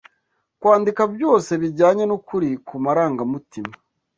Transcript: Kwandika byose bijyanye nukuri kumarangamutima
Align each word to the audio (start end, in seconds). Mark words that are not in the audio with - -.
Kwandika 0.59 1.03
byose 1.13 1.51
bijyanye 1.61 2.03
nukuri 2.07 2.49
kumarangamutima 2.67 3.73